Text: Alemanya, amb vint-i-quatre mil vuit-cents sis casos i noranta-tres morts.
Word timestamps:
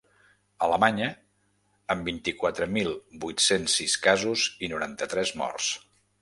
Alemanya, 0.67 1.09
amb 1.95 2.09
vint-i-quatre 2.11 2.67
mil 2.77 2.89
vuit-cents 3.27 3.77
sis 3.83 3.99
casos 4.07 4.47
i 4.67 4.71
noranta-tres 4.73 5.35
morts. 5.45 5.71